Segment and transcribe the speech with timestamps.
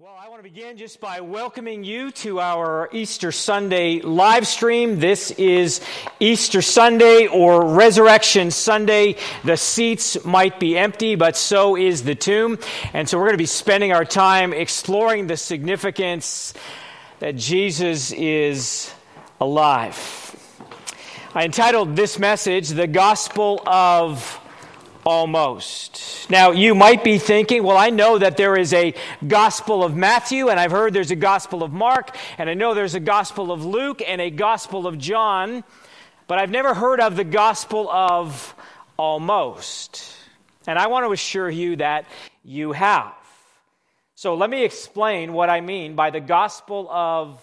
[0.00, 5.00] Well, I want to begin just by welcoming you to our Easter Sunday live stream.
[5.00, 5.80] This is
[6.20, 9.16] Easter Sunday or Resurrection Sunday.
[9.42, 12.60] The seats might be empty, but so is the tomb.
[12.92, 16.54] And so we're going to be spending our time exploring the significance
[17.18, 18.94] that Jesus is
[19.40, 19.96] alive.
[21.34, 24.38] I entitled this message, The Gospel of
[25.08, 26.28] almost.
[26.28, 28.92] Now, you might be thinking, well, I know that there is a
[29.26, 32.94] Gospel of Matthew, and I've heard there's a Gospel of Mark, and I know there's
[32.94, 35.64] a Gospel of Luke and a Gospel of John,
[36.26, 38.54] but I've never heard of the Gospel of
[38.98, 40.14] almost.
[40.66, 42.04] And I want to assure you that
[42.44, 43.14] you have.
[44.14, 47.40] So let me explain what I mean by the Gospel of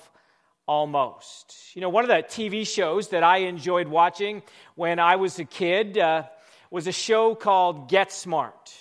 [0.67, 1.55] almost.
[1.73, 4.43] You know, one of the TV shows that I enjoyed watching
[4.75, 6.25] when I was a kid, uh,
[6.71, 8.73] was a show called Get Smart.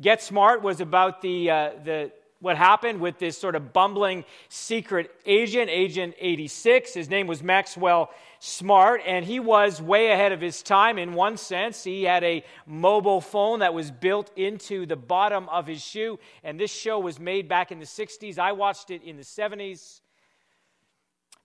[0.00, 5.10] Get Smart was about the, uh, the, what happened with this sort of bumbling secret
[5.24, 6.94] agent, Agent 86.
[6.94, 11.38] His name was Maxwell Smart, and he was way ahead of his time in one
[11.38, 11.82] sense.
[11.82, 16.60] He had a mobile phone that was built into the bottom of his shoe, and
[16.60, 18.38] this show was made back in the 60s.
[18.38, 20.00] I watched it in the 70s.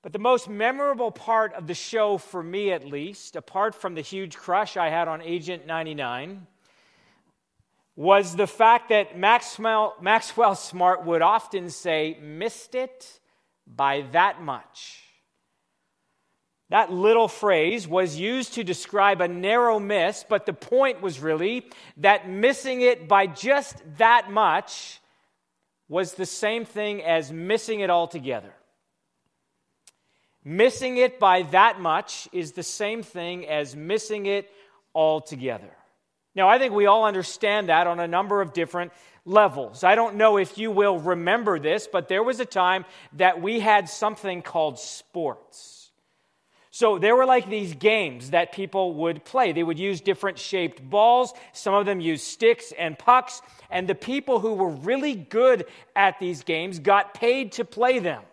[0.02, 4.02] But the most memorable part of the show, for me at least, apart from the
[4.02, 6.48] huge crush I had on Agent 99,
[7.96, 13.20] was the fact that Maxwell, Maxwell Smart would often say, missed it
[13.68, 15.04] by that much.
[16.70, 21.66] That little phrase was used to describe a narrow miss, but the point was really
[21.98, 25.00] that missing it by just that much
[25.90, 28.54] was the same thing as missing it altogether.
[30.44, 34.50] Missing it by that much is the same thing as missing it
[34.96, 35.72] altogether.
[36.34, 38.92] Now, I think we all understand that on a number of different
[39.26, 39.84] levels.
[39.84, 43.60] I don't know if you will remember this, but there was a time that we
[43.60, 45.92] had something called sports.
[46.72, 49.52] So there were like these games that people would play.
[49.52, 51.34] They would use different shaped balls.
[51.52, 53.42] Some of them used sticks and pucks.
[53.70, 58.24] And the people who were really good at these games got paid to play them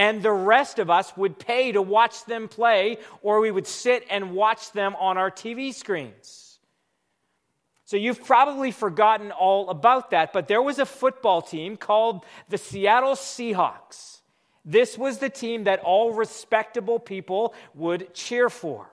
[0.00, 4.06] and the rest of us would pay to watch them play, or we would sit
[4.08, 6.58] and watch them on our TV screens.
[7.84, 12.56] So you've probably forgotten all about that, but there was a football team called the
[12.56, 14.22] Seattle Seahawks.
[14.64, 18.88] This was the team that all respectable people would cheer for.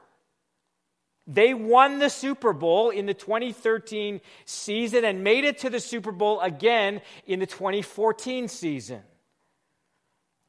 [1.26, 6.12] They won the Super Bowl in the 2013 season and made it to the Super
[6.12, 9.04] Bowl again in the 2014 season.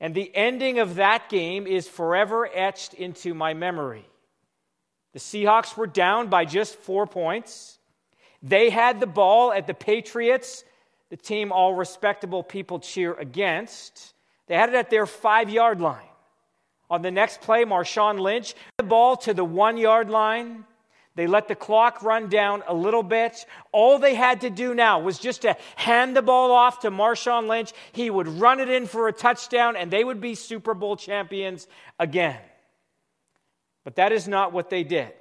[0.00, 4.06] And the ending of that game is forever etched into my memory.
[5.12, 7.78] The Seahawks were down by just four points.
[8.42, 10.64] They had the ball at the Patriots,
[11.10, 14.14] the team all respectable people cheer against.
[14.47, 16.04] They had it at their five yard line.
[16.91, 20.64] On the next play, Marshawn Lynch, the ball to the one yard line.
[21.19, 23.45] They let the clock run down a little bit.
[23.73, 27.49] All they had to do now was just to hand the ball off to Marshawn
[27.49, 27.73] Lynch.
[27.91, 31.67] He would run it in for a touchdown, and they would be Super Bowl champions
[31.99, 32.39] again.
[33.83, 35.12] But that is not what they did.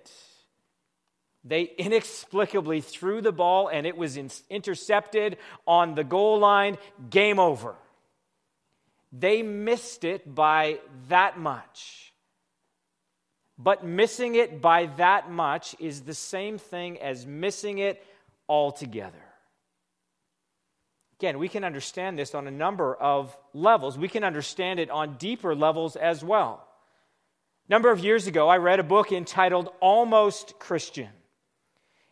[1.43, 4.19] They inexplicably threw the ball, and it was
[4.51, 6.77] intercepted on the goal line.
[7.09, 7.73] Game over.
[9.11, 10.77] They missed it by
[11.09, 12.13] that much.
[13.57, 18.03] But missing it by that much is the same thing as missing it
[18.47, 19.17] altogether.
[21.19, 23.97] Again, we can understand this on a number of levels.
[23.97, 26.67] We can understand it on deeper levels as well.
[27.67, 31.09] A number of years ago, I read a book entitled Almost Christian.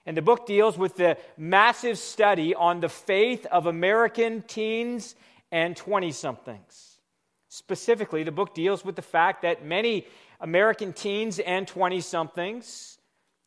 [0.08, 5.16] And the book deals with the massive study on the faith of American teens
[5.52, 7.00] and 20 somethings.
[7.48, 10.08] Specifically, the book deals with the fact that many
[10.40, 12.98] American teens and 20 somethings,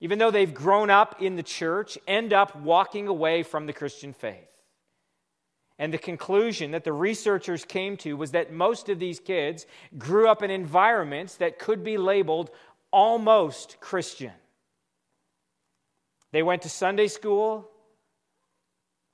[0.00, 4.12] even though they've grown up in the church, end up walking away from the Christian
[4.12, 4.48] faith.
[5.78, 9.64] And the conclusion that the researchers came to was that most of these kids
[9.96, 12.50] grew up in environments that could be labeled
[12.90, 14.32] almost Christian.
[16.32, 17.70] They went to Sunday school.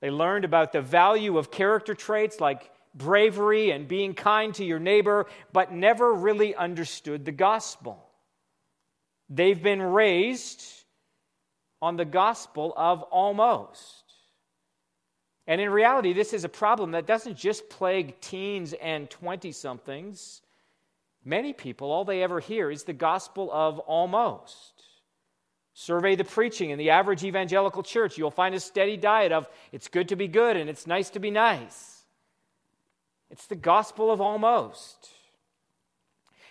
[0.01, 4.79] They learned about the value of character traits like bravery and being kind to your
[4.79, 8.01] neighbor, but never really understood the gospel.
[9.29, 10.63] They've been raised
[11.81, 14.03] on the gospel of almost.
[15.47, 20.41] And in reality, this is a problem that doesn't just plague teens and 20 somethings.
[21.23, 24.83] Many people, all they ever hear is the gospel of almost.
[25.73, 28.17] Survey the preaching in the average evangelical church.
[28.17, 31.19] You'll find a steady diet of it's good to be good and it's nice to
[31.19, 31.94] be nice.
[33.29, 35.09] It's the gospel of almost.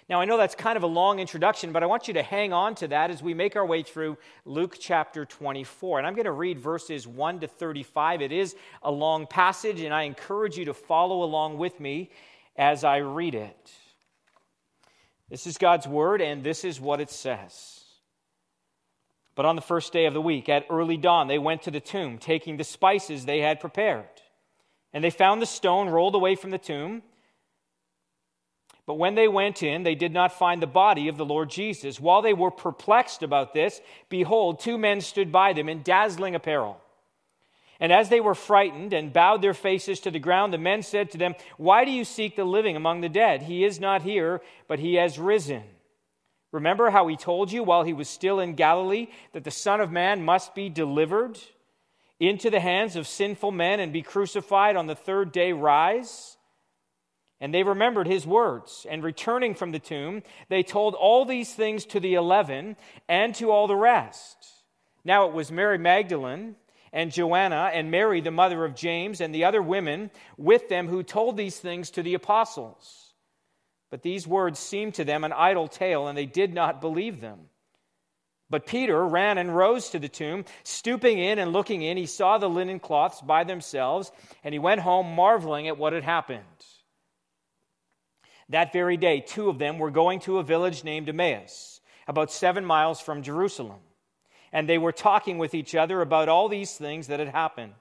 [0.09, 2.53] Now, I know that's kind of a long introduction, but I want you to hang
[2.53, 5.99] on to that as we make our way through Luke chapter 24.
[5.99, 8.21] And I'm going to read verses 1 to 35.
[8.21, 12.11] It is a long passage, and I encourage you to follow along with me
[12.55, 13.73] as I read it.
[15.31, 17.81] This is God's word, and this is what it says.
[19.35, 21.81] But on the first day of the week, at early dawn, they went to the
[21.81, 24.05] tomb, taking the spices they had prepared.
[24.95, 27.03] And they found the stone rolled away from the tomb.
[28.87, 31.99] But when they went in, they did not find the body of the Lord Jesus.
[31.99, 36.81] While they were perplexed about this, behold, two men stood by them in dazzling apparel.
[37.81, 41.11] And as they were frightened and bowed their faces to the ground, the men said
[41.11, 43.43] to them, Why do you seek the living among the dead?
[43.43, 45.65] He is not here, but he has risen.
[46.53, 49.91] Remember how he told you while he was still in Galilee that the Son of
[49.91, 51.37] Man must be delivered
[52.21, 56.37] into the hands of sinful men and be crucified on the third day rise?
[57.41, 58.87] And they remembered his words.
[58.89, 62.77] And returning from the tomb, they told all these things to the eleven
[63.09, 64.37] and to all the rest.
[65.05, 66.57] Now it was Mary Magdalene
[66.93, 71.03] and Joanna and Mary, the mother of James, and the other women with them who
[71.03, 73.15] told these things to the apostles.
[73.91, 77.41] But these words seemed to them an idle tale, and they did not believe them.
[78.51, 80.45] But Peter ran and rose to the tomb.
[80.63, 84.13] Stooping in and looking in, he saw the linen cloths by themselves,
[84.43, 86.45] and he went home marveling at what had happened.
[88.51, 92.65] That very day, two of them were going to a village named Emmaus, about seven
[92.65, 93.81] miles from Jerusalem.
[94.53, 97.73] And they were talking with each other about all these things that had happened.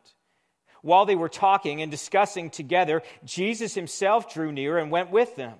[0.81, 5.55] While they were talking and discussing together, Jesus himself drew near and went with them.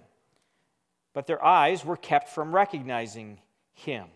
[1.13, 3.39] But their eyes were kept from recognizing
[3.73, 4.07] him.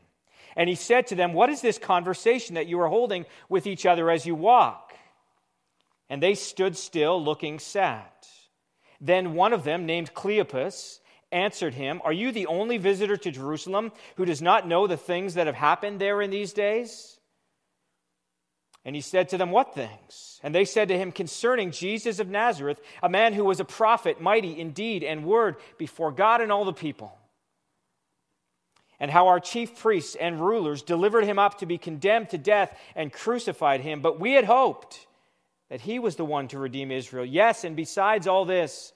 [0.57, 3.86] And he said to them, What is this conversation that you are holding with each
[3.86, 4.92] other as you walk?
[6.09, 8.07] And they stood still, looking sad.
[9.00, 11.00] Then one of them, named Cleopas,
[11.31, 15.36] answered him, Are you the only visitor to Jerusalem who does not know the things
[15.36, 17.19] that have happened there in these days?
[18.83, 20.39] And he said to them, What things?
[20.42, 24.21] And they said to him, Concerning Jesus of Nazareth, a man who was a prophet,
[24.21, 27.15] mighty in deed and word before God and all the people.
[29.00, 32.78] And how our chief priests and rulers delivered him up to be condemned to death
[32.96, 34.02] and crucified him.
[34.02, 35.06] But we had hoped
[35.70, 37.26] that he was the one to redeem Israel.
[37.26, 38.94] Yes, and besides all this,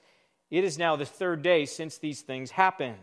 [0.50, 2.96] it is now the third day since these things happened.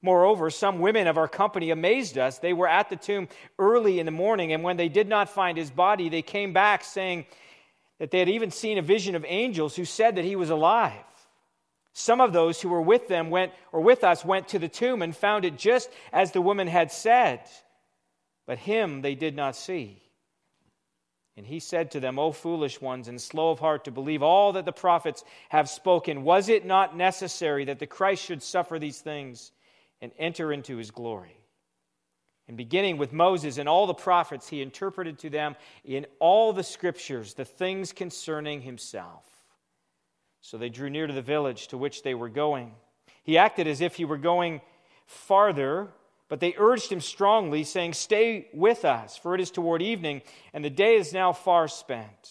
[0.00, 2.38] Moreover, some women of our company amazed us.
[2.38, 3.26] They were at the tomb
[3.58, 6.84] early in the morning, and when they did not find his body, they came back
[6.84, 7.24] saying
[7.98, 10.92] that they had even seen a vision of angels who said that he was alive.
[11.94, 15.00] Some of those who were with them went or with us went to the tomb
[15.00, 17.40] and found it just as the woman had said,
[18.46, 20.02] but him they did not see.
[21.36, 24.52] And he said to them, O foolish ones, and slow of heart to believe all
[24.52, 29.00] that the prophets have spoken, was it not necessary that the Christ should suffer these
[29.00, 29.52] things
[30.00, 31.38] and enter into his glory?
[32.48, 35.54] And beginning with Moses and all the prophets, he interpreted to them
[35.84, 39.24] in all the scriptures the things concerning himself.
[40.44, 42.74] So they drew near to the village to which they were going.
[43.22, 44.60] He acted as if he were going
[45.06, 45.88] farther
[46.28, 50.64] but they urged him strongly, saying, Stay with us, for it is toward evening, and
[50.64, 52.30] the day is now far spent.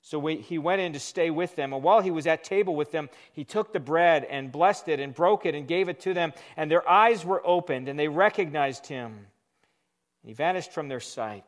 [0.00, 1.72] So he went in to stay with them.
[1.72, 4.98] And while he was at table with them, he took the bread and blessed it
[4.98, 6.32] and broke it and gave it to them.
[6.56, 9.12] And their eyes were opened, and they recognized him.
[9.12, 11.44] And he vanished from their sight.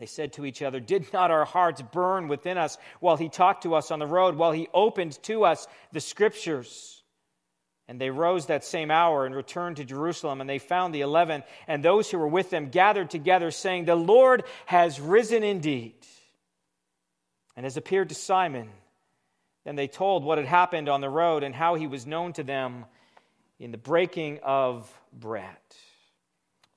[0.00, 3.64] They said to each other, Did not our hearts burn within us while he talked
[3.64, 7.02] to us on the road, while he opened to us the scriptures?
[7.86, 11.42] And they rose that same hour and returned to Jerusalem, and they found the eleven
[11.68, 15.96] and those who were with them gathered together, saying, The Lord has risen indeed
[17.54, 18.70] and has appeared to Simon.
[19.64, 22.42] Then they told what had happened on the road and how he was known to
[22.42, 22.86] them
[23.58, 25.58] in the breaking of bread.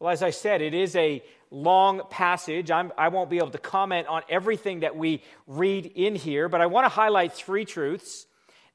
[0.03, 2.69] Well, as I said, it is a long passage.
[2.69, 6.49] I'm, I will not be able to comment on everything that we read in here,
[6.49, 8.25] but I want to highlight three truths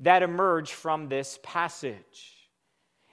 [0.01, 2.35] that emerge from this passage.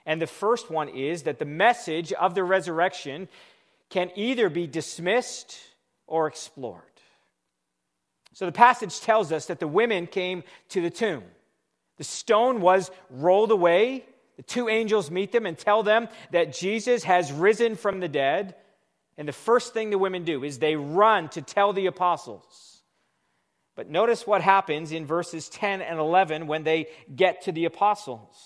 [0.06, 3.28] And the first one is that the message of the resurrection
[3.90, 5.60] can either be dismissed
[6.06, 6.80] or explored.
[8.32, 11.24] So the passage tells us that the women came to the tomb.
[11.98, 14.06] The stone was rolled away.
[14.36, 18.54] The two angels meet them and tell them that Jesus has risen from the dead.
[19.16, 22.82] And the first thing the women do is they run to tell the apostles.
[23.76, 28.36] But notice what happens in verses 10 and 11 when they get to the apostles.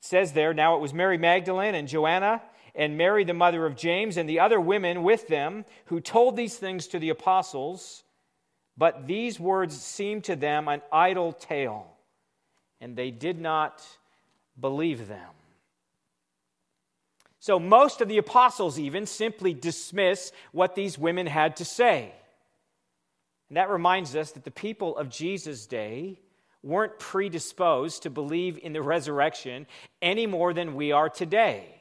[0.00, 2.42] It says there, Now it was Mary Magdalene and Joanna
[2.74, 6.56] and Mary, the mother of James, and the other women with them who told these
[6.56, 8.02] things to the apostles.
[8.76, 11.93] But these words seemed to them an idle tale,
[12.84, 13.82] and they did not
[14.60, 15.30] believe them.
[17.40, 22.12] So most of the apostles even simply dismiss what these women had to say.
[23.48, 26.20] And that reminds us that the people of Jesus' day
[26.62, 29.66] weren't predisposed to believe in the resurrection
[30.02, 31.80] any more than we are today.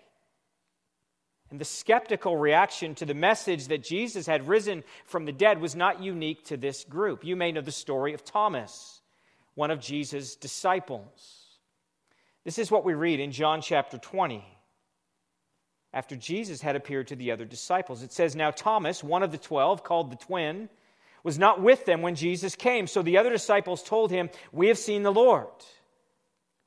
[1.51, 5.75] And the skeptical reaction to the message that Jesus had risen from the dead was
[5.75, 7.25] not unique to this group.
[7.25, 9.01] You may know the story of Thomas,
[9.55, 11.57] one of Jesus' disciples.
[12.43, 14.43] This is what we read in John chapter 20
[15.93, 18.01] after Jesus had appeared to the other disciples.
[18.01, 20.69] It says, Now Thomas, one of the twelve, called the twin,
[21.23, 22.87] was not with them when Jesus came.
[22.87, 25.47] So the other disciples told him, We have seen the Lord.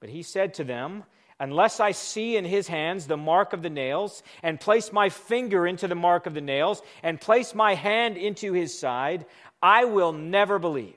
[0.00, 1.04] But he said to them,
[1.38, 5.66] Unless I see in his hands the mark of the nails, and place my finger
[5.66, 9.26] into the mark of the nails, and place my hand into his side,
[9.60, 10.94] I will never believe.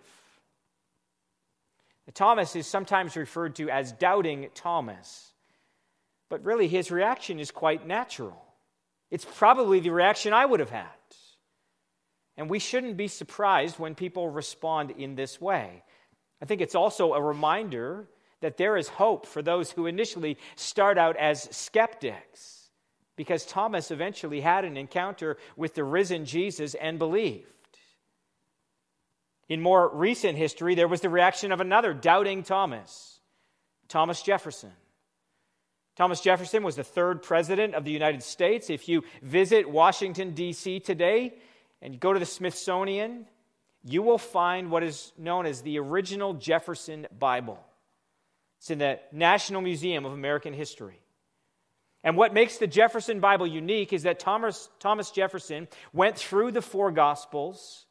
[2.13, 5.34] Thomas is sometimes referred to as doubting Thomas.
[6.30, 8.42] But really, his reaction is quite natural.
[9.12, 10.86] It's probably the reaction I would have had.
[12.38, 15.84] And we shouldn't be surprised when people respond in this way.
[16.42, 18.08] I think it's also a reminder
[18.39, 22.70] that there is hope for those who initially start out as skeptics,
[23.18, 27.59] because Thomas eventually had an encounter with the risen Jesus and believed.
[29.50, 33.20] In more recent history, there was the reaction of another doubting Thomas,
[33.88, 34.72] Thomas Jefferson.
[35.96, 38.70] Thomas Jefferson was the third president of the United States.
[38.70, 40.79] If you visit Washington, D.C.
[40.79, 41.34] today
[41.82, 43.25] and you go to the Smithsonian,
[43.84, 47.60] you will find what is known as the original Jefferson Bible.
[48.60, 51.00] It's in the National Museum of American History.
[52.03, 56.62] And what makes the Jefferson Bible unique is that Thomas, Thomas Jefferson went through the
[56.62, 57.88] four Gospels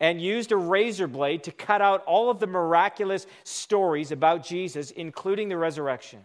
[0.00, 4.90] and used a razor blade to cut out all of the miraculous stories about Jesus,
[4.90, 6.20] including the resurrection.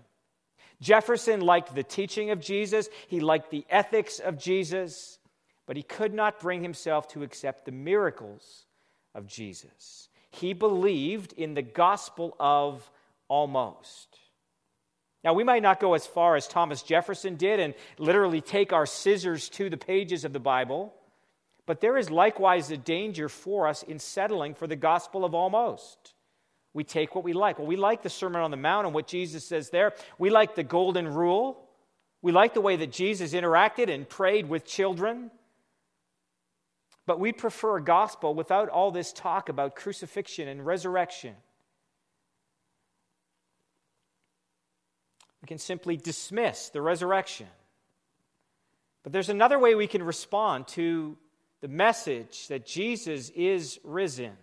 [0.82, 5.20] Jefferson liked the teaching of Jesus, he liked the ethics of Jesus,
[5.68, 8.66] but he could not bring himself to accept the miracles
[9.14, 10.10] of Jesus.
[10.32, 12.90] He believed in the gospel of
[13.28, 14.20] almost.
[15.24, 18.86] Now, we might not go as far as Thomas Jefferson did and literally take our
[18.86, 20.94] scissors to the pages of the Bible,
[21.66, 26.16] but there is likewise a danger for us in settling for the gospel of almost
[26.76, 27.58] we take what we like.
[27.58, 29.94] Well, we like the Sermon on the Mount and what Jesus says there.
[30.20, 31.70] We like the golden rule.
[32.22, 35.32] We like the way that Jesus interacted and prayed with children.
[37.06, 41.36] But we prefer a gospel without all this talk about crucifixion and resurrection.
[45.42, 47.48] We can simply dismiss the resurrection.
[49.04, 51.18] But there's another way we can respond to
[51.66, 54.34] the message that Jesus is risen.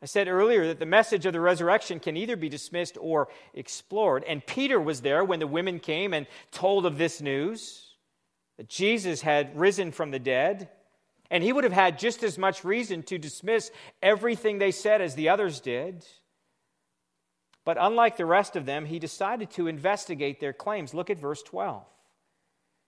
[0.00, 4.24] I said earlier that the message of the resurrection can either be dismissed or explored.
[4.24, 7.96] And Peter was there when the women came and told of this news
[8.56, 10.70] that Jesus had risen from the dead.
[11.30, 13.70] And he would have had just as much reason to dismiss
[14.02, 16.02] everything they said as the others did.
[17.66, 20.94] But unlike the rest of them, he decided to investigate their claims.
[20.94, 21.82] Look at verse 12.
[21.82, 21.86] It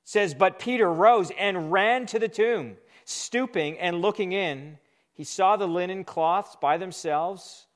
[0.05, 4.79] says, But Peter rose and ran to the tomb, stooping and looking in.
[5.15, 7.67] He saw the linen cloths by themselves,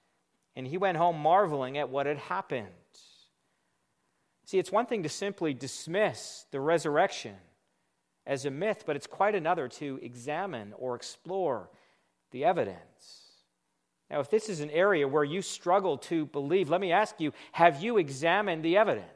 [0.55, 2.69] and he went home marveling at what had happened.
[4.45, 7.37] See, it's one thing to simply dismiss the resurrection
[8.27, 11.71] as a myth, but it's quite another to examine or explore
[12.31, 13.23] the evidence.
[14.11, 17.33] Now, if this is an area where you struggle to believe, let me ask you
[17.53, 19.09] have you examined the evidence?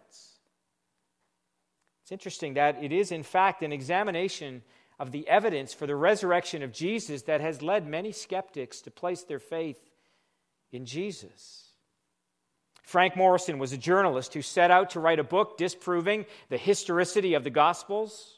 [2.03, 4.63] It's interesting that it is, in fact, an examination
[4.99, 9.23] of the evidence for the resurrection of Jesus that has led many skeptics to place
[9.23, 9.79] their faith
[10.73, 11.65] in Jesus.
[12.83, 17.35] Frank Morison was a journalist who set out to write a book disproving the historicity
[17.35, 18.35] of the Gospels,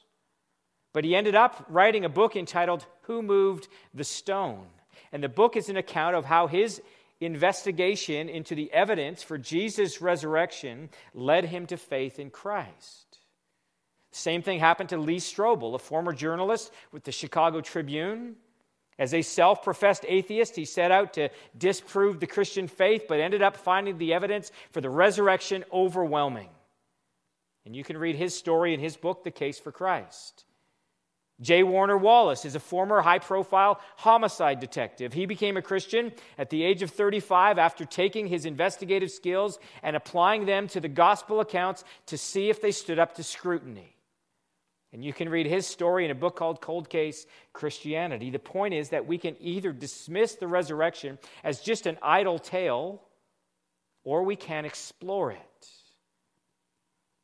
[0.92, 4.66] but he ended up writing a book entitled Who Moved the Stone?
[5.12, 6.82] And the book is an account of how his
[7.20, 13.07] investigation into the evidence for Jesus' resurrection led him to faith in Christ.
[14.10, 18.36] Same thing happened to Lee Strobel, a former journalist with the Chicago Tribune.
[18.98, 23.42] As a self professed atheist, he set out to disprove the Christian faith, but ended
[23.42, 26.48] up finding the evidence for the resurrection overwhelming.
[27.64, 30.44] And you can read his story in his book, The Case for Christ.
[31.40, 31.62] J.
[31.62, 35.12] Warner Wallace is a former high profile homicide detective.
[35.12, 39.94] He became a Christian at the age of 35 after taking his investigative skills and
[39.94, 43.94] applying them to the gospel accounts to see if they stood up to scrutiny.
[44.92, 48.30] And you can read his story in a book called Cold Case Christianity.
[48.30, 53.02] The point is that we can either dismiss the resurrection as just an idle tale
[54.02, 55.68] or we can explore it.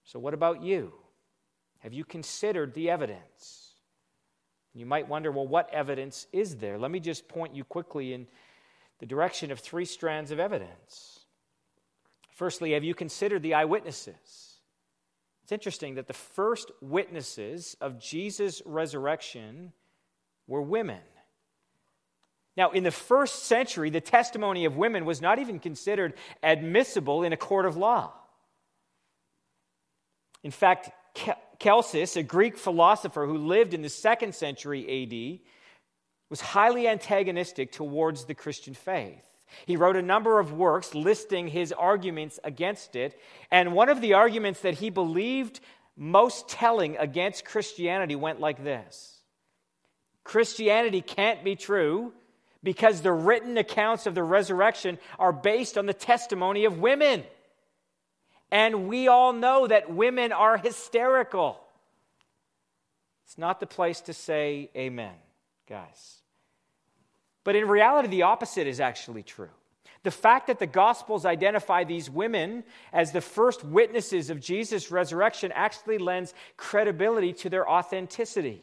[0.05, 0.93] So, what about you?
[1.79, 3.75] Have you considered the evidence?
[4.75, 6.79] You might wonder, well, what evidence is there?
[6.79, 8.27] Let me just point you quickly in
[8.99, 11.21] the direction of three strands of evidence.
[12.31, 14.54] Firstly, have you considered the eyewitnesses?
[15.45, 19.75] It's interesting that the first witnesses of Jesus' resurrection
[20.47, 21.03] were women.
[22.57, 27.35] Now, in the first century, the testimony of women was not even considered admissible in
[27.35, 28.15] a court of law.
[30.43, 30.91] In fact,
[31.59, 35.41] Celsus, a Greek philosopher who lived in the second century AD,
[36.31, 39.27] was highly antagonistic towards the Christian faith.
[39.67, 43.19] He wrote a number of works listing his arguments against it.
[43.51, 45.61] And one of the arguments that he believed
[45.97, 49.21] most telling against Christianity went like this
[50.25, 52.13] Christianity can't be true
[52.63, 57.23] because the written accounts of the resurrection are based on the testimony of women.
[58.51, 61.61] And we all know that women are hysterical.
[63.27, 65.15] It's not the place to say amen,
[65.69, 66.21] guys.
[67.45, 69.51] But in reality, the opposite is actually true.
[70.03, 75.53] The fact that the Gospels identify these women as the first witnesses of Jesus' resurrection
[75.55, 78.63] actually lends credibility to their authenticity.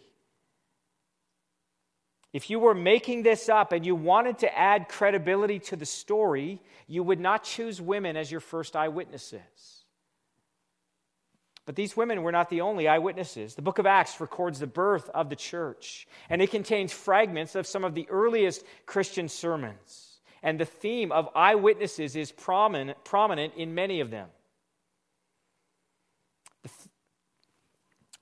[2.34, 6.62] If you were making this up and you wanted to add credibility to the story,
[6.88, 9.81] you would not choose women as your first eyewitnesses.
[11.66, 13.56] But these women were not the only eyewitnesses.
[13.56, 17.68] The book of Acts records the birth of the church, and it contains fragments of
[17.68, 20.20] some of the earliest Christian sermons.
[20.44, 24.30] And the theme of eyewitnesses is prominent, prominent in many of them.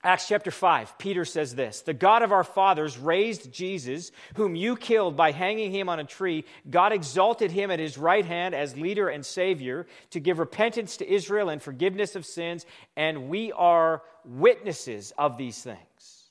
[0.02, 4.74] Acts chapter 5, Peter says this The God of our fathers raised Jesus, whom you
[4.74, 6.46] killed by hanging him on a tree.
[6.70, 11.12] God exalted him at his right hand as leader and savior to give repentance to
[11.12, 12.64] Israel and forgiveness of sins,
[12.96, 16.30] and we are witnesses of these things.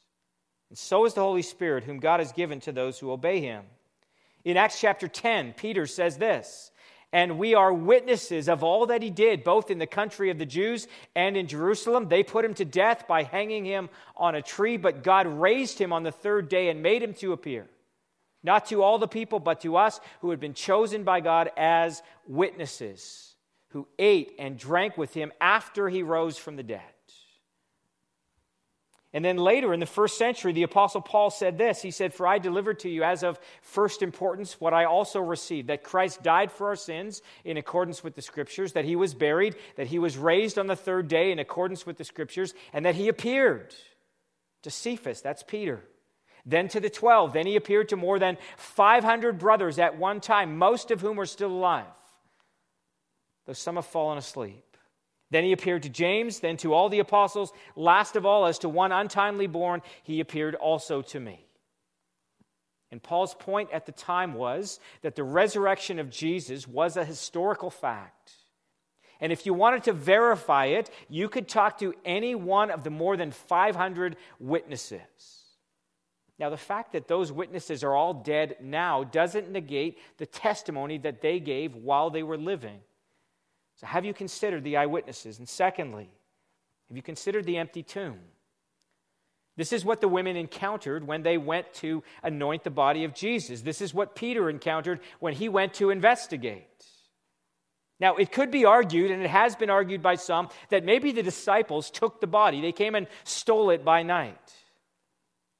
[0.70, 3.66] And so is the Holy Spirit, whom God has given to those who obey him.
[4.44, 6.69] In Acts chapter 10, Peter says this
[7.12, 10.46] and we are witnesses of all that he did, both in the country of the
[10.46, 12.08] Jews and in Jerusalem.
[12.08, 15.92] They put him to death by hanging him on a tree, but God raised him
[15.92, 17.68] on the third day and made him to appear,
[18.44, 22.04] not to all the people, but to us who had been chosen by God as
[22.28, 23.36] witnesses,
[23.70, 26.82] who ate and drank with him after he rose from the dead.
[29.12, 32.28] And then later in the first century, the Apostle Paul said this He said, For
[32.28, 36.52] I delivered to you as of first importance what I also received that Christ died
[36.52, 40.18] for our sins in accordance with the Scriptures, that he was buried, that he was
[40.18, 43.74] raised on the third day in accordance with the Scriptures, and that he appeared
[44.62, 45.82] to Cephas, that's Peter,
[46.46, 47.34] then to the twelve.
[47.34, 51.26] Then he appeared to more than 500 brothers at one time, most of whom are
[51.26, 51.86] still alive,
[53.48, 54.69] though some have fallen asleep.
[55.32, 57.52] Then he appeared to James, then to all the apostles.
[57.76, 61.46] Last of all, as to one untimely born, he appeared also to me.
[62.92, 67.70] And Paul's point at the time was that the resurrection of Jesus was a historical
[67.70, 68.32] fact.
[69.22, 72.90] And if you wanted to verify it, you could talk to any one of the
[72.90, 75.00] more than 500 witnesses.
[76.40, 81.22] Now, the fact that those witnesses are all dead now doesn't negate the testimony that
[81.22, 82.80] they gave while they were living.
[83.80, 85.40] So, have you considered the eyewitnesses?
[85.40, 86.10] And secondly,
[86.90, 88.20] have you considered the empty tomb?
[89.56, 93.62] This is what the women encountered when they went to anoint the body of Jesus.
[93.62, 96.64] This is what Peter encountered when he went to investigate.
[98.00, 101.24] Now, it could be argued, and it has been argued by some, that maybe the
[101.24, 102.62] disciples took the body.
[102.62, 104.54] They came and stole it by night.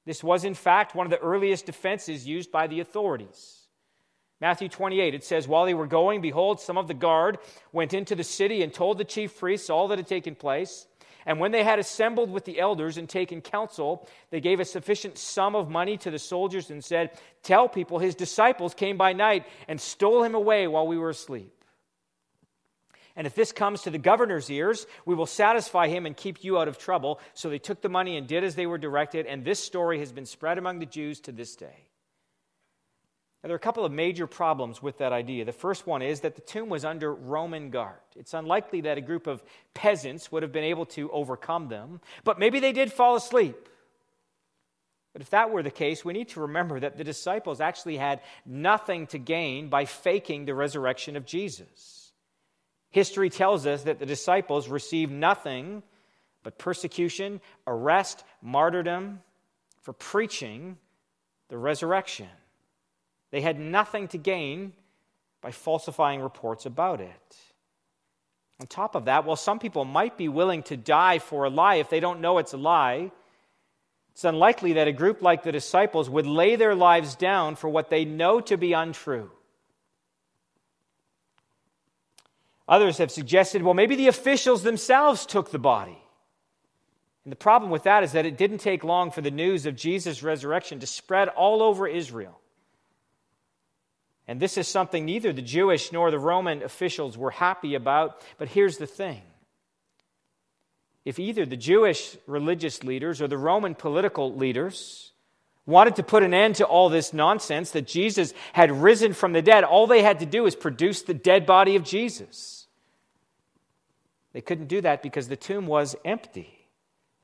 [0.06, 3.59] This was, in fact, one of the earliest defenses used by the authorities.
[4.40, 7.38] Matthew 28, it says, While they were going, behold, some of the guard
[7.72, 10.86] went into the city and told the chief priests all that had taken place.
[11.26, 15.18] And when they had assembled with the elders and taken counsel, they gave a sufficient
[15.18, 17.10] sum of money to the soldiers and said,
[17.42, 21.52] Tell people his disciples came by night and stole him away while we were asleep.
[23.16, 26.58] And if this comes to the governor's ears, we will satisfy him and keep you
[26.58, 27.20] out of trouble.
[27.34, 30.12] So they took the money and did as they were directed, and this story has
[30.12, 31.89] been spread among the Jews to this day.
[33.42, 35.46] Now, there are a couple of major problems with that idea.
[35.46, 37.96] The first one is that the tomb was under Roman guard.
[38.14, 42.38] It's unlikely that a group of peasants would have been able to overcome them, but
[42.38, 43.68] maybe they did fall asleep.
[45.14, 48.20] But if that were the case, we need to remember that the disciples actually had
[48.44, 52.12] nothing to gain by faking the resurrection of Jesus.
[52.90, 55.82] History tells us that the disciples received nothing
[56.42, 59.20] but persecution, arrest, martyrdom
[59.80, 60.76] for preaching
[61.48, 62.28] the resurrection.
[63.30, 64.72] They had nothing to gain
[65.40, 67.36] by falsifying reports about it.
[68.60, 71.76] On top of that, while some people might be willing to die for a lie
[71.76, 73.10] if they don't know it's a lie,
[74.12, 77.88] it's unlikely that a group like the disciples would lay their lives down for what
[77.88, 79.30] they know to be untrue.
[82.68, 85.98] Others have suggested, well, maybe the officials themselves took the body.
[87.24, 89.76] And the problem with that is that it didn't take long for the news of
[89.76, 92.39] Jesus' resurrection to spread all over Israel.
[94.30, 98.22] And this is something neither the Jewish nor the Roman officials were happy about.
[98.38, 99.22] But here's the thing
[101.04, 105.10] if either the Jewish religious leaders or the Roman political leaders
[105.66, 109.42] wanted to put an end to all this nonsense that Jesus had risen from the
[109.42, 112.68] dead, all they had to do is produce the dead body of Jesus.
[114.32, 116.68] They couldn't do that because the tomb was empty.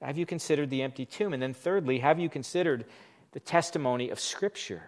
[0.03, 1.35] Have you considered the empty tomb?
[1.35, 2.85] And then, thirdly, have you considered
[3.31, 4.83] the testimony of Scripture?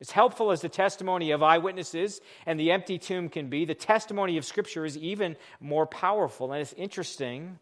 [0.00, 4.38] As helpful as the testimony of eyewitnesses and the empty tomb can be, the testimony
[4.38, 6.52] of Scripture is even more powerful.
[6.52, 7.58] And it's interesting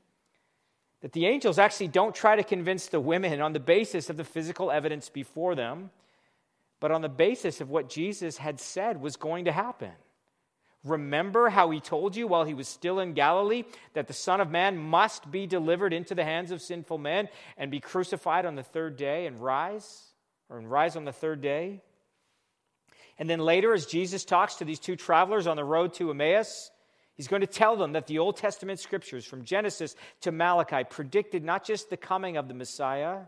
[1.00, 4.24] that the angels actually don't try to convince the women on the basis of the
[4.24, 5.90] physical evidence before them,
[6.78, 9.92] but on the basis of what Jesus had said was going to happen.
[10.84, 14.48] Remember how he told you while he was still in Galilee that the Son of
[14.48, 18.62] Man must be delivered into the hands of sinful men and be crucified on the
[18.62, 20.04] third day and rise,
[20.48, 21.82] or rise on the third day?
[23.18, 26.70] And then later, as Jesus talks to these two travelers on the road to Emmaus,
[27.14, 31.44] he's going to tell them that the Old Testament scriptures from Genesis to Malachi predicted
[31.44, 33.22] not just the coming of the Messiah,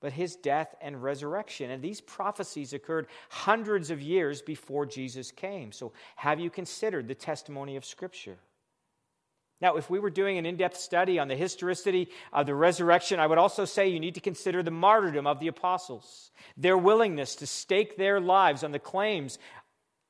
[0.00, 1.70] but his death and resurrection.
[1.70, 5.72] And these prophecies occurred hundreds of years before Jesus came.
[5.72, 8.36] So, have you considered the testimony of Scripture?
[9.60, 13.20] Now, if we were doing an in depth study on the historicity of the resurrection,
[13.20, 17.36] I would also say you need to consider the martyrdom of the apostles, their willingness
[17.36, 19.38] to stake their lives on the claims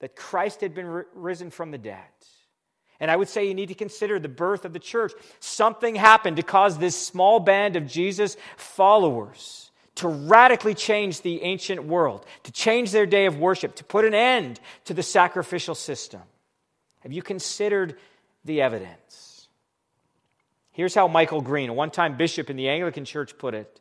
[0.00, 1.98] that Christ had been risen from the dead.
[3.00, 5.12] And I would say you need to consider the birth of the church.
[5.40, 11.84] Something happened to cause this small band of Jesus followers to radically change the ancient
[11.84, 16.22] world, to change their day of worship, to put an end to the sacrificial system.
[17.00, 17.96] Have you considered
[18.44, 19.33] the evidence?
[20.74, 23.80] Here's how Michael Green, a one time bishop in the Anglican Church, put it.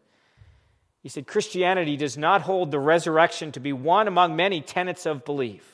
[1.01, 5.25] He said, Christianity does not hold the resurrection to be one among many tenets of
[5.25, 5.67] belief.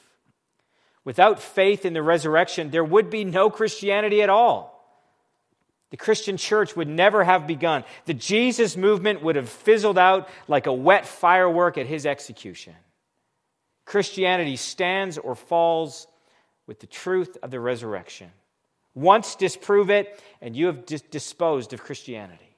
[1.04, 4.76] Without faith in the resurrection, there would be no Christianity at all.
[5.92, 7.84] The Christian church would never have begun.
[8.06, 12.76] The Jesus movement would have fizzled out like a wet firework at his execution.
[13.86, 16.08] Christianity stands or falls
[16.66, 18.32] with the truth of the resurrection.
[19.00, 22.58] Once disprove it, and you have dis- disposed of Christianity.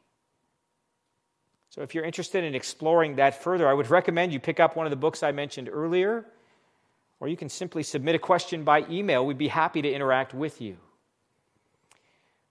[1.70, 4.88] So, if you're interested in exploring that further, I would recommend you pick up one
[4.88, 6.26] of the books I mentioned earlier,
[7.20, 9.24] or you can simply submit a question by email.
[9.24, 10.78] We'd be happy to interact with you.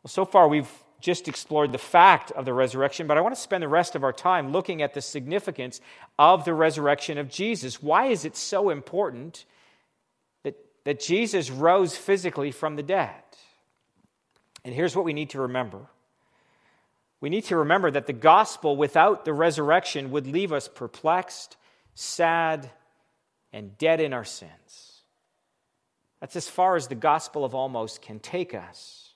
[0.02, 3.40] Well, so far we've just explored the fact of the resurrection, but I want to
[3.40, 5.80] spend the rest of our time looking at the significance
[6.16, 7.82] of the resurrection of Jesus.
[7.82, 9.46] Why is it so important
[10.44, 13.22] that, that Jesus rose physically from the dead?
[14.64, 15.86] And here's what we need to remember
[17.20, 21.56] we need to remember that the gospel without the resurrection would leave us perplexed,
[21.94, 22.70] sad,
[23.52, 25.02] and dead in our sins.
[26.20, 29.12] That's as far as the gospel of almost can take us.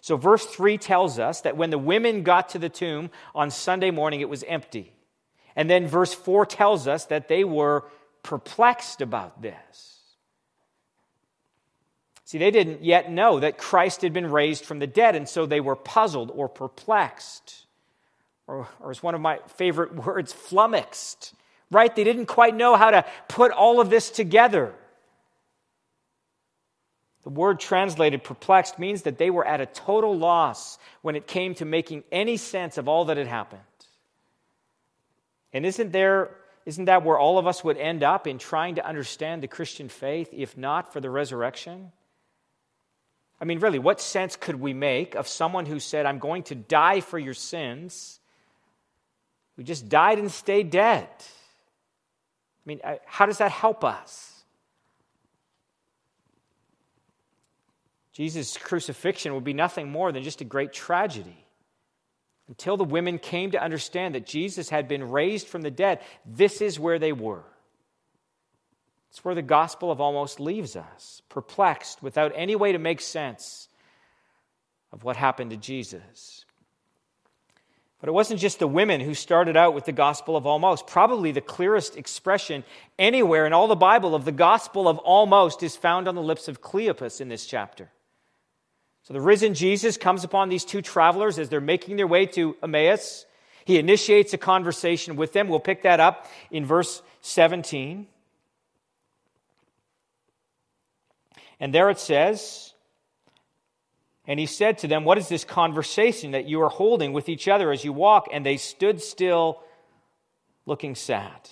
[0.00, 3.90] So, verse 3 tells us that when the women got to the tomb on Sunday
[3.90, 4.92] morning, it was empty.
[5.56, 7.84] And then verse 4 tells us that they were
[8.22, 9.93] perplexed about this.
[12.34, 15.46] See, they didn't yet know that Christ had been raised from the dead, and so
[15.46, 17.64] they were puzzled or perplexed.
[18.48, 21.32] Or, or as one of my favorite words, flummoxed,
[21.70, 21.94] right?
[21.94, 24.74] They didn't quite know how to put all of this together.
[27.22, 31.54] The word translated perplexed means that they were at a total loss when it came
[31.54, 33.62] to making any sense of all that had happened.
[35.52, 36.32] And isn't there
[36.66, 39.88] isn't that where all of us would end up in trying to understand the Christian
[39.88, 41.92] faith if not for the resurrection?
[43.44, 46.54] I mean, really, what sense could we make of someone who said, I'm going to
[46.54, 48.18] die for your sins,
[49.54, 51.06] who just died and stayed dead?
[51.20, 54.44] I mean, how does that help us?
[58.14, 61.44] Jesus' crucifixion would be nothing more than just a great tragedy.
[62.48, 66.62] Until the women came to understand that Jesus had been raised from the dead, this
[66.62, 67.44] is where they were.
[69.14, 73.68] It's where the gospel of almost leaves us, perplexed, without any way to make sense
[74.90, 76.44] of what happened to Jesus.
[78.00, 80.88] But it wasn't just the women who started out with the gospel of almost.
[80.88, 82.64] Probably the clearest expression
[82.98, 86.48] anywhere in all the Bible of the gospel of almost is found on the lips
[86.48, 87.92] of Cleopas in this chapter.
[89.04, 92.56] So the risen Jesus comes upon these two travelers as they're making their way to
[92.64, 93.26] Emmaus.
[93.64, 95.46] He initiates a conversation with them.
[95.46, 98.08] We'll pick that up in verse 17.
[101.60, 102.74] And there it says,
[104.26, 107.46] and he said to them, What is this conversation that you are holding with each
[107.46, 108.28] other as you walk?
[108.32, 109.62] And they stood still,
[110.66, 111.50] looking sad.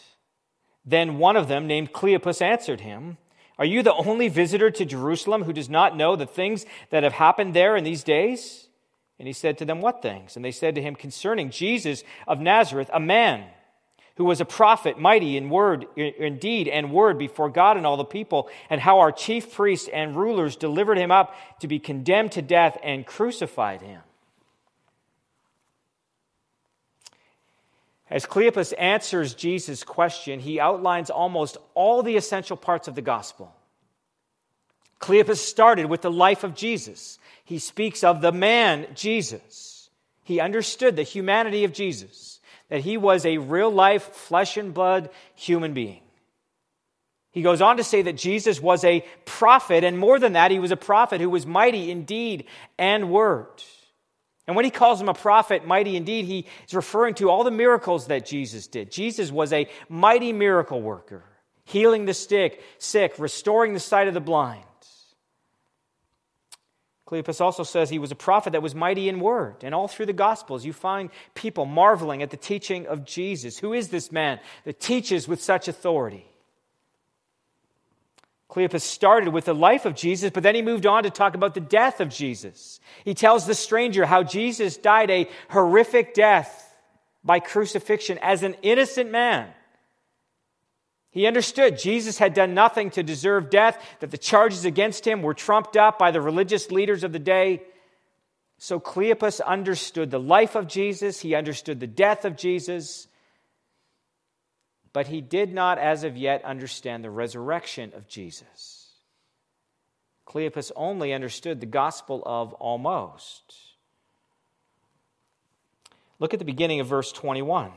[0.85, 3.19] Then one of them, named Cleopas, answered him,
[3.59, 7.13] Are you the only visitor to Jerusalem who does not know the things that have
[7.13, 8.69] happened there in these days?
[9.19, 10.35] And he said to them, What things?
[10.35, 13.45] And they said to him, Concerning Jesus of Nazareth, a man
[14.17, 17.97] who was a prophet, mighty in word, in deed and word before God and all
[17.97, 22.33] the people, and how our chief priests and rulers delivered him up to be condemned
[22.33, 24.03] to death and crucified him.
[28.11, 33.55] As Cleopas answers Jesus' question, he outlines almost all the essential parts of the gospel.
[35.01, 37.19] Cleopas started with the life of Jesus.
[37.43, 39.89] He speaks of the man Jesus.
[40.25, 42.32] He understood the humanity of Jesus
[42.73, 46.01] that he was a real life, flesh and blood human being.
[47.31, 50.59] He goes on to say that Jesus was a prophet, and more than that, he
[50.59, 52.47] was a prophet who was mighty in deed
[52.79, 53.63] and word.
[54.47, 57.51] And when he calls him a prophet, mighty indeed, he is referring to all the
[57.51, 58.91] miracles that Jesus did.
[58.91, 61.25] Jesus was a mighty miracle worker,
[61.65, 64.65] healing the sick, sick, restoring the sight of the blind.
[67.13, 69.57] Cleopas also says he was a prophet that was mighty in word.
[69.63, 73.59] And all through the Gospels, you find people marveling at the teaching of Jesus.
[73.59, 76.25] Who is this man that teaches with such authority?
[78.49, 81.53] Cleopas started with the life of Jesus, but then he moved on to talk about
[81.53, 82.81] the death of Jesus.
[83.05, 86.75] He tells the stranger how Jesus died a horrific death
[87.23, 89.51] by crucifixion as an innocent man.
[91.13, 95.35] He understood Jesus had done nothing to deserve death, that the charges against him were
[95.35, 97.63] trumped up by the religious leaders of the day.
[98.57, 103.09] So Cleopas understood the life of Jesus, he understood the death of Jesus,
[104.95, 108.89] but he did not, as of yet, understand the resurrection of Jesus.
[110.27, 113.55] Cleopas only understood the gospel of almost.
[116.19, 117.73] Look at the beginning of verse 21.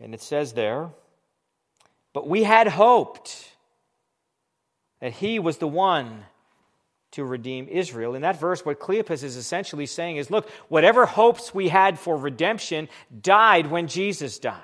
[0.00, 0.90] And it says there,
[2.12, 3.52] but we had hoped
[5.00, 6.24] that he was the one
[7.12, 8.14] to redeem Israel.
[8.14, 12.16] In that verse, what Cleopas is essentially saying is look, whatever hopes we had for
[12.16, 12.88] redemption
[13.22, 14.60] died when Jesus died.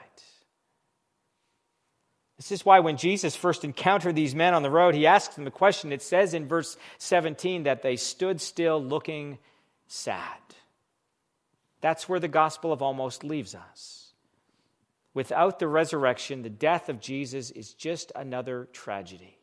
[2.38, 5.46] This is why when Jesus first encountered these men on the road, he asked them
[5.46, 5.92] a question.
[5.92, 9.38] It says in verse 17 that they stood still looking
[9.86, 10.38] sad.
[11.82, 13.99] That's where the gospel of almost leaves us.
[15.12, 19.38] Without the resurrection, the death of Jesus is just another tragedy.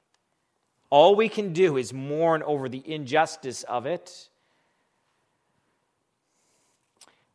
[0.90, 4.30] All we can do is mourn over the injustice of it.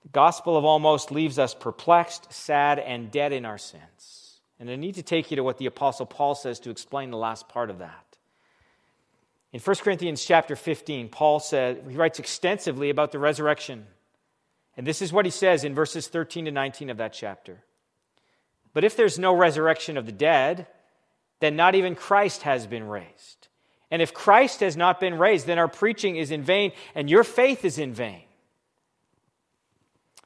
[0.03, 4.41] The gospel of almost leaves us perplexed, sad, and dead in our sins.
[4.59, 7.19] And I need to take you to what the apostle Paul says to explain the
[7.19, 8.17] last part of that.
[9.53, 13.87] In 1 Corinthians chapter 15, Paul said, he writes extensively about the resurrection.
[14.77, 17.63] And this is what he says in verses 13 to 19 of that chapter.
[18.75, 20.67] But if there's no resurrection of the dead,
[21.41, 23.49] then not even Christ has been raised.
[23.91, 27.25] And if Christ has not been raised, then our preaching is in vain and your
[27.25, 28.23] faith is in vain.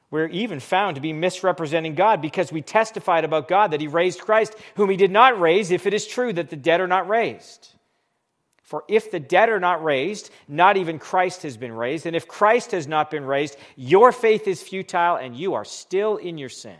[0.09, 4.21] We're even found to be misrepresenting God because we testified about God that He raised
[4.21, 7.09] Christ, whom He did not raise, if it is true that the dead are not
[7.09, 7.73] raised.
[8.61, 12.05] For if the dead are not raised, not even Christ has been raised.
[12.05, 16.15] And if Christ has not been raised, your faith is futile and you are still
[16.15, 16.77] in your sin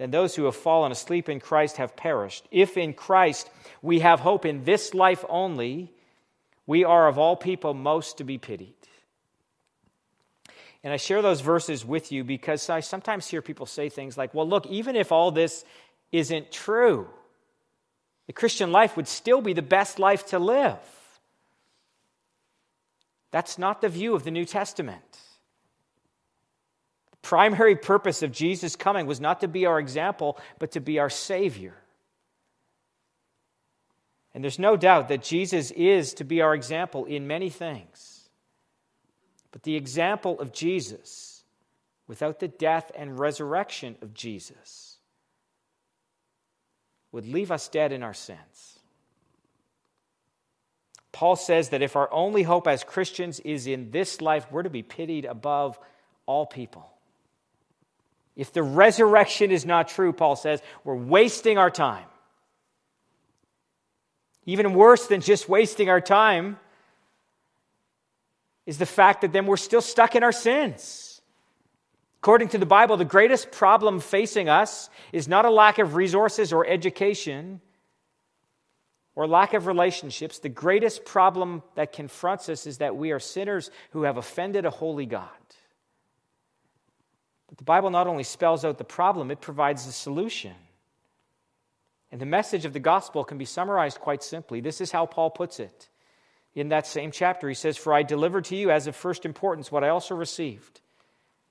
[0.00, 2.48] then those who have fallen asleep in Christ have perished.
[2.50, 3.50] If in Christ
[3.82, 5.92] we have hope in this life only,
[6.66, 8.72] we are of all people most to be pitied.
[10.82, 14.32] And I share those verses with you because I sometimes hear people say things like,
[14.32, 15.66] well, look, even if all this
[16.12, 17.06] isn't true,
[18.26, 20.78] the Christian life would still be the best life to live.
[23.32, 25.09] That's not the view of the New Testament
[27.22, 31.10] primary purpose of Jesus' coming was not to be our example, but to be our
[31.10, 31.74] Savior.
[34.32, 38.28] And there's no doubt that Jesus is to be our example in many things.
[39.50, 41.42] But the example of Jesus,
[42.06, 44.98] without the death and resurrection of Jesus,
[47.12, 48.78] would leave us dead in our sins.
[51.12, 54.70] Paul says that if our only hope as Christians is in this life, we're to
[54.70, 55.76] be pitied above
[56.26, 56.88] all people.
[58.36, 62.06] If the resurrection is not true, Paul says, we're wasting our time.
[64.46, 66.58] Even worse than just wasting our time
[68.66, 71.20] is the fact that then we're still stuck in our sins.
[72.20, 76.52] According to the Bible, the greatest problem facing us is not a lack of resources
[76.52, 77.60] or education
[79.14, 80.38] or lack of relationships.
[80.38, 84.70] The greatest problem that confronts us is that we are sinners who have offended a
[84.70, 85.28] holy God.
[87.50, 90.54] But the Bible not only spells out the problem, it provides the solution.
[92.10, 94.60] And the message of the gospel can be summarized quite simply.
[94.60, 95.88] This is how Paul puts it
[96.54, 97.48] in that same chapter.
[97.48, 100.80] He says, For I delivered to you as of first importance what I also received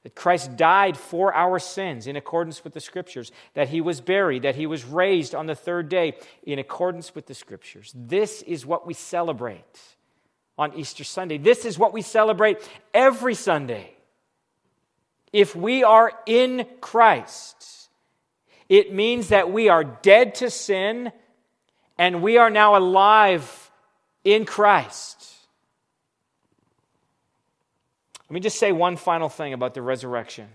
[0.04, 4.44] that Christ died for our sins in accordance with the Scriptures, that he was buried,
[4.44, 7.92] that he was raised on the third day in accordance with the Scriptures.
[7.94, 9.80] This is what we celebrate
[10.58, 11.38] on Easter Sunday.
[11.38, 12.58] This is what we celebrate
[12.94, 13.94] every Sunday.
[15.32, 17.90] If we are in Christ,
[18.68, 21.12] it means that we are dead to sin
[21.98, 23.72] and we are now alive
[24.24, 25.34] in Christ.
[28.30, 30.48] Let me just say one final thing about the resurrection.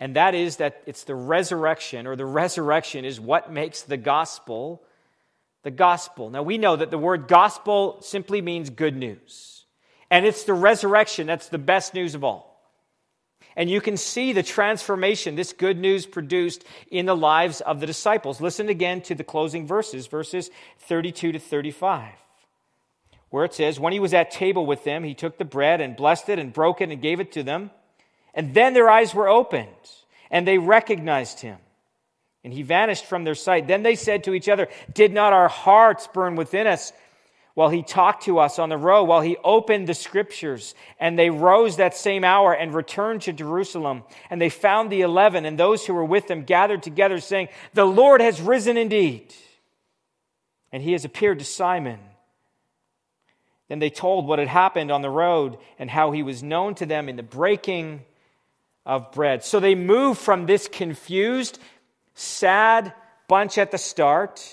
[0.00, 4.82] And that is that it's the resurrection, or the resurrection is what makes the gospel
[5.64, 6.30] the gospel.
[6.30, 9.64] Now, we know that the word gospel simply means good news.
[10.10, 12.53] And it's the resurrection that's the best news of all.
[13.56, 17.86] And you can see the transformation this good news produced in the lives of the
[17.86, 18.40] disciples.
[18.40, 22.14] Listen again to the closing verses, verses 32 to 35,
[23.30, 25.96] where it says, When he was at table with them, he took the bread and
[25.96, 27.70] blessed it and broke it and gave it to them.
[28.34, 29.68] And then their eyes were opened,
[30.30, 31.58] and they recognized him.
[32.42, 33.68] And he vanished from their sight.
[33.68, 36.92] Then they said to each other, Did not our hearts burn within us
[37.54, 40.74] while he talked to us on the road, while he opened the scriptures.
[40.98, 44.02] And they rose that same hour and returned to Jerusalem.
[44.28, 47.84] And they found the eleven and those who were with them gathered together, saying, The
[47.84, 49.32] Lord has risen indeed.
[50.72, 52.00] And he has appeared to Simon.
[53.68, 56.86] Then they told what had happened on the road and how he was known to
[56.86, 58.02] them in the breaking
[58.84, 59.44] of bread.
[59.44, 61.58] So they moved from this confused,
[62.14, 62.92] sad
[63.28, 64.44] bunch at the start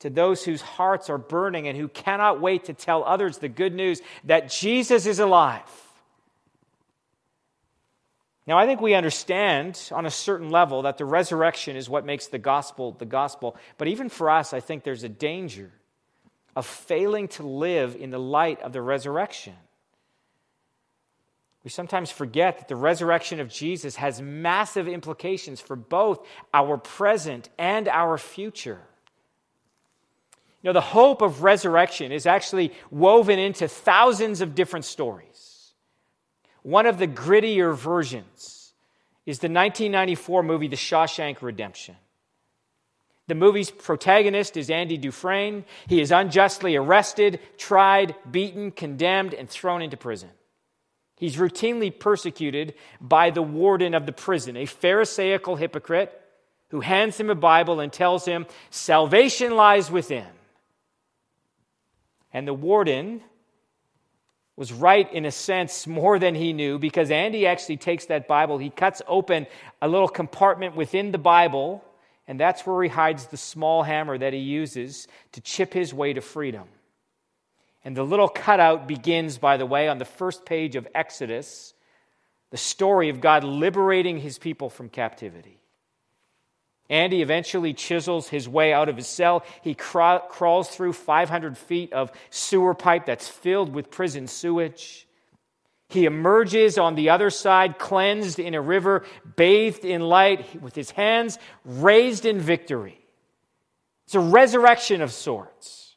[0.00, 3.74] to those whose hearts are burning and who cannot wait to tell others the good
[3.74, 5.62] news that Jesus is alive.
[8.46, 12.26] Now, I think we understand on a certain level that the resurrection is what makes
[12.26, 13.56] the gospel the gospel.
[13.78, 15.70] But even for us, I think there's a danger
[16.56, 19.54] of failing to live in the light of the resurrection.
[21.62, 27.50] We sometimes forget that the resurrection of Jesus has massive implications for both our present
[27.58, 28.80] and our future.
[30.62, 35.72] You know, the hope of resurrection is actually woven into thousands of different stories.
[36.62, 38.74] One of the grittier versions
[39.24, 41.96] is the 1994 movie The Shawshank Redemption.
[43.26, 45.64] The movie's protagonist is Andy Dufresne.
[45.86, 50.30] He is unjustly arrested, tried, beaten, condemned, and thrown into prison.
[51.16, 56.18] He's routinely persecuted by the warden of the prison, a Pharisaical hypocrite
[56.70, 60.26] who hands him a Bible and tells him, Salvation lies within.
[62.32, 63.22] And the warden
[64.56, 68.58] was right in a sense more than he knew because Andy actually takes that Bible,
[68.58, 69.46] he cuts open
[69.80, 71.84] a little compartment within the Bible,
[72.28, 76.12] and that's where he hides the small hammer that he uses to chip his way
[76.12, 76.68] to freedom.
[77.84, 81.72] And the little cutout begins, by the way, on the first page of Exodus,
[82.50, 85.59] the story of God liberating his people from captivity.
[86.90, 89.44] Andy eventually chisels his way out of his cell.
[89.62, 95.06] He crawls through 500 feet of sewer pipe that's filled with prison sewage.
[95.88, 99.04] He emerges on the other side, cleansed in a river,
[99.36, 103.00] bathed in light, with his hands raised in victory.
[104.06, 105.96] It's a resurrection of sorts.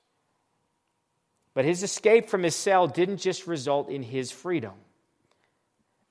[1.56, 4.74] But his escape from his cell didn't just result in his freedom.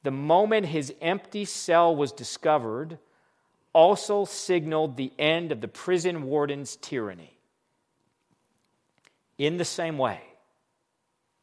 [0.02, 2.98] The moment his empty cell was discovered,
[3.72, 7.38] also signaled the end of the prison warden's tyranny.
[9.38, 10.20] In the same way,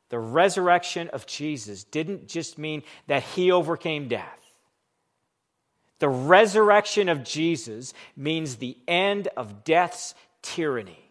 [0.09, 4.39] the resurrection of Jesus didn't just mean that he overcame death.
[5.99, 11.09] The resurrection of Jesus means the end of death's tyranny.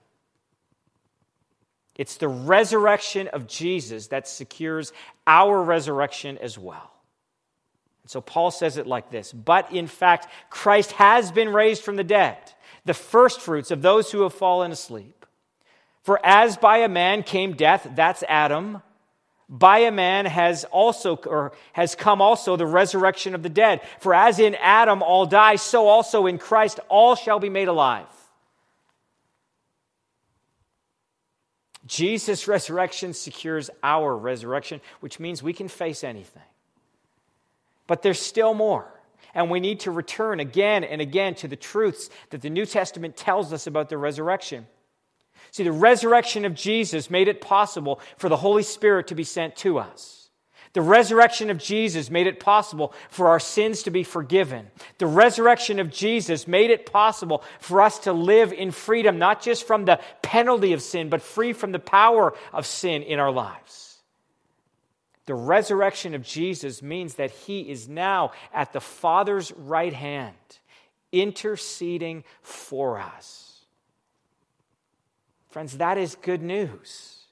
[1.94, 4.92] It's the resurrection of Jesus that secures
[5.26, 6.92] our resurrection as well.
[8.08, 12.04] So Paul says it like this But in fact, Christ has been raised from the
[12.04, 12.38] dead,
[12.86, 15.26] the firstfruits of those who have fallen asleep.
[16.02, 18.80] For as by a man came death, that's Adam,
[19.46, 23.82] by a man has also or has come also the resurrection of the dead.
[24.00, 28.06] For as in Adam all die, so also in Christ all shall be made alive.
[31.86, 36.42] Jesus' resurrection secures our resurrection, which means we can face anything.
[37.88, 38.86] But there's still more.
[39.34, 43.16] And we need to return again and again to the truths that the New Testament
[43.16, 44.68] tells us about the resurrection.
[45.50, 49.56] See, the resurrection of Jesus made it possible for the Holy Spirit to be sent
[49.56, 50.30] to us.
[50.74, 54.70] The resurrection of Jesus made it possible for our sins to be forgiven.
[54.98, 59.66] The resurrection of Jesus made it possible for us to live in freedom, not just
[59.66, 63.87] from the penalty of sin, but free from the power of sin in our lives.
[65.28, 70.34] The resurrection of Jesus means that he is now at the Father's right hand,
[71.12, 73.66] interceding for us.
[75.50, 77.26] Friends, that is good news.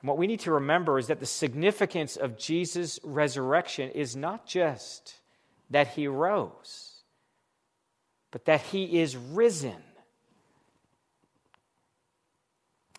[0.00, 4.46] And what we need to remember is that the significance of Jesus' resurrection is not
[4.46, 5.20] just
[5.68, 7.02] that he rose,
[8.30, 9.82] but that he is risen.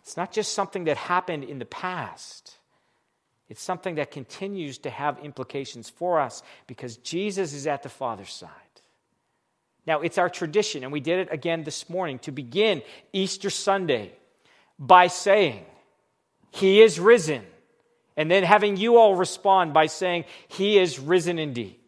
[0.06, 2.58] It's not just something that happened in the past.
[3.48, 8.32] It's something that continues to have implications for us because Jesus is at the Father's
[8.32, 8.50] side.
[9.84, 12.82] Now, it's our tradition, and we did it again this morning, to begin
[13.12, 14.12] Easter Sunday
[14.78, 15.64] by saying,
[16.52, 17.42] He is risen.
[18.16, 21.85] And then having you all respond by saying, He is risen indeed.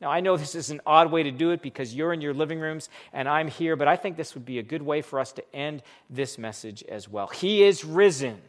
[0.00, 2.32] Now, I know this is an odd way to do it because you're in your
[2.32, 5.20] living rooms and I'm here, but I think this would be a good way for
[5.20, 7.26] us to end this message as well.
[7.26, 8.40] He is risen.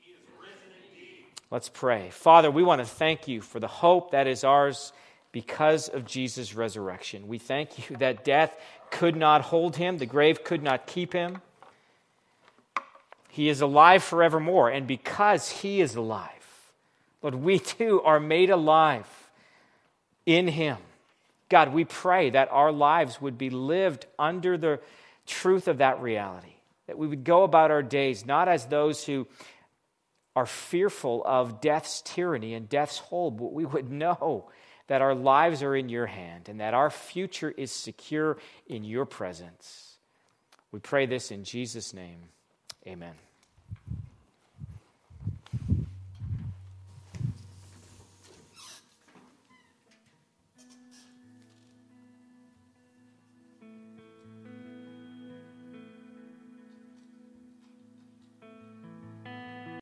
[0.00, 2.10] He is risen Let's pray.
[2.10, 4.92] Father, we want to thank you for the hope that is ours
[5.30, 7.28] because of Jesus' resurrection.
[7.28, 8.56] We thank you that death
[8.90, 11.40] could not hold him, the grave could not keep him.
[13.28, 16.30] He is alive forevermore, and because he is alive,
[17.20, 19.08] Lord, we too are made alive
[20.26, 20.78] in him.
[21.48, 24.80] God, we pray that our lives would be lived under the
[25.26, 26.54] truth of that reality,
[26.86, 29.26] that we would go about our days not as those who
[30.36, 34.50] are fearful of death's tyranny and death's hold, but we would know
[34.88, 39.06] that our lives are in your hand and that our future is secure in your
[39.06, 39.98] presence.
[40.72, 42.18] We pray this in Jesus' name.
[42.86, 43.14] Amen.